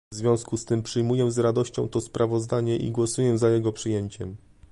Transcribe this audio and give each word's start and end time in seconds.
W 0.13 0.15
związku 0.15 0.57
z 0.57 0.65
tym 0.65 0.83
przyjmuję 0.83 1.31
z 1.31 1.39
radością 1.39 1.89
to 1.89 2.01
sprawozdanie 2.01 2.77
i 2.77 2.91
głosuję 2.91 3.37
za 3.37 3.49
jego 3.49 3.73
przyjęciem 3.73 4.35